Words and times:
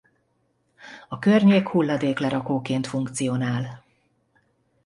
A 1.09 1.19
környék 1.19 1.67
hulladéklerakóként 1.67 2.87
funkcionál. 2.87 3.83